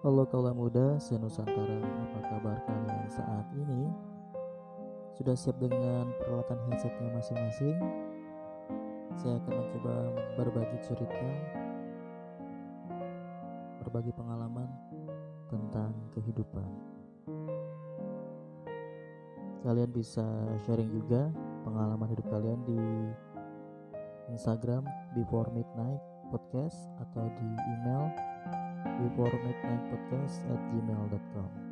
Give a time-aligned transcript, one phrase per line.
[0.00, 3.84] Halo kaula muda senusantara, apa kabar kalian saat ini?
[5.12, 7.76] Sudah siap dengan peralatan headsetnya masing-masing?
[9.20, 9.96] Saya akan mencoba
[10.40, 11.28] berbagi cerita,
[13.84, 14.72] berbagi pengalaman
[15.52, 16.64] tentang kehidupan.
[19.60, 20.24] Kalian bisa
[20.64, 21.28] sharing juga
[21.68, 22.80] pengalaman hidup kalian di
[24.32, 24.80] Instagram
[25.12, 26.00] Before Midnight
[26.32, 28.30] Podcast atau di email
[28.98, 31.69] before midnight podcast at gmail.com